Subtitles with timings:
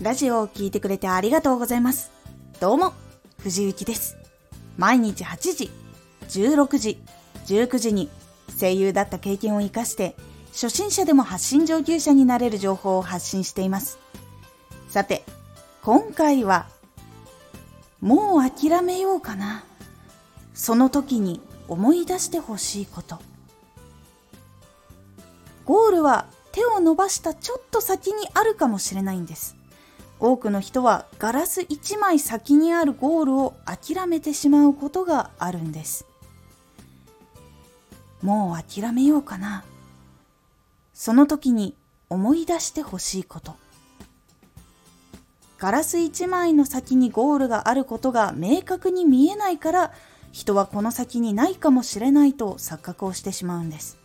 [0.00, 2.10] ラジオを聴いてくれてありがとうございます。
[2.58, 2.94] どうも、
[3.40, 4.16] 藤幸です。
[4.78, 5.70] 毎日8時、
[6.26, 7.02] 16時、
[7.46, 8.08] 19時に
[8.58, 10.16] 声優だった経験を活かして
[10.52, 13.98] 初心者でも発信上級者になれる情報を発信しています。
[14.88, 15.22] さて、
[15.82, 16.66] 今回は
[18.00, 19.64] もう諦めようかな。
[20.54, 23.18] その時に思い出してほしいこと。
[25.66, 29.59] ゴールは手を伸ばしたちょっと先にあるかもしれないんです。
[30.20, 36.06] 多くの人はガラス1枚先にあるゴールを諦めてしまうことがあるんです。
[38.20, 39.64] もう諦めようかな。
[40.92, 41.74] その時に
[42.10, 43.56] 思い出してほしいこと。
[45.58, 49.92] ガラス1枚の先にゴールがあることが明確に見えないから
[50.32, 53.98] 人はこの先にないかもしれないと錯覚をしてしまうんです。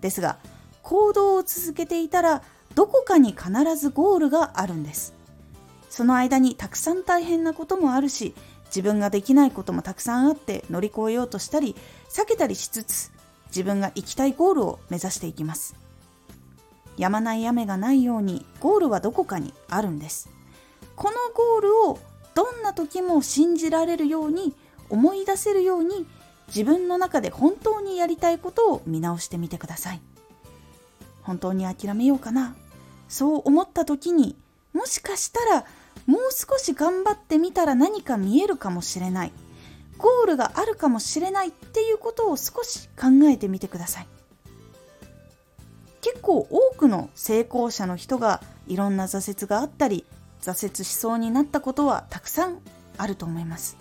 [0.00, 0.38] ですが
[0.82, 2.42] 行動を続けていたら
[2.74, 5.14] どこかに必ずゴールがあるんです。
[5.92, 8.34] その間にたくさん大変なこともあるし
[8.68, 11.76] 自分ができないこともたくさんあって乗り越えようとしたり
[12.08, 13.12] 避けたりしつつ
[13.48, 15.76] 自分が行きたいゴールを目指していきます。
[16.96, 20.30] やまない雨がないようにゴールはどこかにあるんです。
[20.96, 21.98] このゴールを
[22.34, 24.54] どんな時も信じられるように
[24.88, 26.06] 思い出せるように
[26.46, 30.00] 自分の中で本当にやりたいことを見直してみてください。
[31.20, 32.56] 本当に諦めようかな。
[33.10, 34.36] そう思った時に
[34.72, 35.66] もしかしたら
[36.06, 39.32] もう少し頑張ってみたら何か見えるかもしれない。
[39.98, 44.08] ゴールがあるかもしれないっていうことを少し考えてみてください。
[46.00, 50.04] 結構多くの成功者の人がいろんな挫折があったり
[50.40, 52.58] 挫折しそうになったことはたくさん
[52.98, 53.76] あると思います。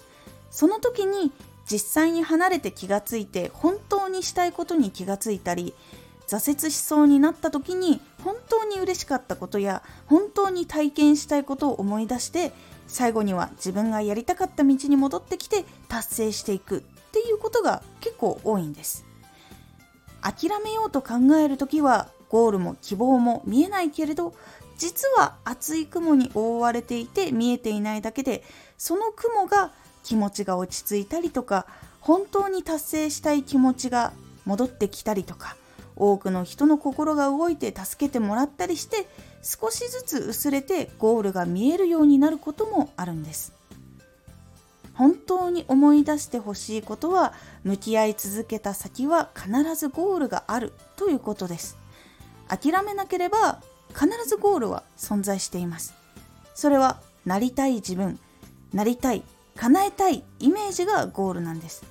[0.51, 1.31] その時に
[1.69, 5.73] 実際に離れて気がついて本当にしたいことに気がついたり
[6.27, 12.51] 挫折しそうになった時に本当に嬉しかったことや本当に体験したいことを思い出して
[12.87, 16.81] 最後には自分がやりたかった道に戻ってきて達成していくっ
[17.11, 19.05] ていうことが結構多いんです。
[20.21, 24.33] 諦めようと考える時はゴールも希望も見えないけれど
[24.77, 28.43] 実は厚い雲に覆われていて見えていないだけで
[28.77, 29.71] その雲が
[30.03, 31.65] 気持ちが落ち着いたりとか
[31.99, 34.13] 本当に達成したい気持ちが
[34.45, 35.55] 戻ってきたりとか
[36.01, 39.07] 多くの人の心が動いて助けてもらったりして
[39.43, 43.53] 少しずつ薄れてゴールが見えるようになることもあるんです。
[44.95, 51.77] 本当に思い出してほしいことは向き合い続けた先は必ずゴールがあるということです。
[52.47, 55.93] 諦めなければ必ずゴールは存在しています。
[56.55, 58.19] それはなりたい自分
[58.73, 59.23] なりたい
[59.55, 61.83] 叶えたいイメージがゴールなんです。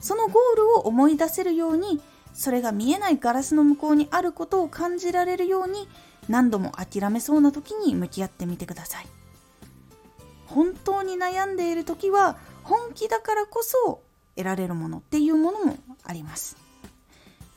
[0.00, 2.00] そのゴールを思い出せるように
[2.34, 5.88] それが見えないガラスの向こうにあることを感じられるように
[6.28, 9.06] 何度も諦めそうな時に向き合ってみてください。
[10.46, 14.02] 本当に悩んでいる時は本気だからこそ
[14.36, 16.56] 得られるものっていうものもあります。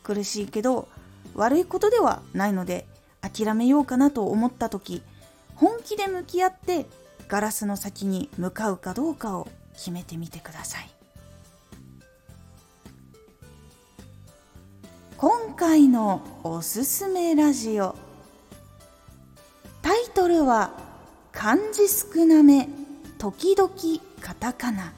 [0.04, 0.88] 苦しいけど
[1.34, 2.88] 悪いことではないので
[3.22, 5.02] 諦めようかなと思った時
[5.56, 6.86] 本気で向き合って
[7.28, 10.95] ガラスの先に向かうかどうかを決めてみてください。
[15.28, 17.96] 今回のおすすめラジオ。
[19.82, 20.70] タイトルは
[21.32, 22.70] 漢字少なめ
[23.18, 23.72] 時々
[24.22, 24.94] カタカナ。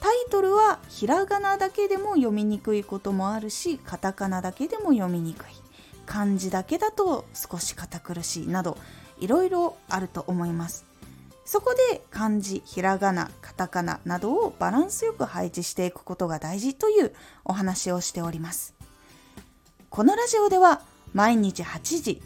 [0.00, 5.46] タイトルはひらがなだけでも読みにくいこともあるしカタカナだけでも読みにくい。
[6.06, 8.76] 漢字だけだと少し堅苦しいなど
[9.20, 10.87] いろいろあると思います。
[11.48, 18.74] そこで漢字ひらがなカタカナなどをバランスよく配置していくことが大事というお話をしております。
[19.88, 20.82] このラジオでは
[21.14, 22.22] 毎日8時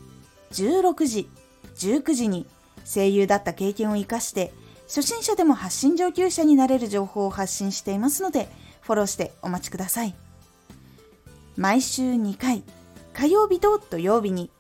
[0.51, 1.31] 16時
[1.77, 2.49] 19時に
[2.85, 4.53] 声優だった経験を生かして
[4.89, 8.49] 初心者でも発信上級者になれる情報を発信していますので
[8.81, 10.17] フォローしてお待ちください。
[11.57, 12.65] 毎週2回
[13.15, 14.51] 火曜日と土曜日に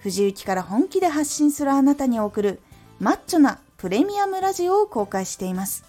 [0.00, 2.60] 藤雪から本気で発信するあなたに送る
[3.00, 5.84] マッチョなプレミアムラジオを公開しています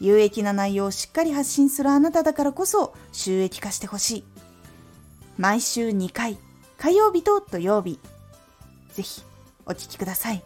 [0.00, 4.24] 有益な内容をしっかり発信するあなただからこそ収益化してほしい
[5.38, 6.36] 毎週2回
[6.76, 7.98] 火曜日と土曜日
[8.92, 9.22] ぜひ
[9.64, 10.42] お聴きください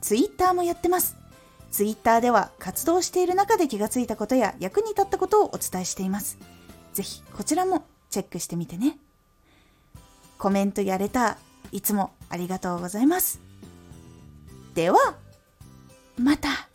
[0.00, 1.16] ツイッターもやってます。
[1.70, 6.38] ツイッターでは活動している中で気がついたことや役に立ったことをお伝えしています。
[6.94, 8.98] ぜひこちらもチェックしてみてね。
[10.38, 13.40] コメントやレター、いつもありがとうございます。
[14.74, 15.16] では、
[16.18, 16.68] また。